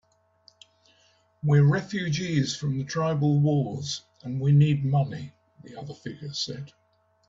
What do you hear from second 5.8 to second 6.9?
figure said.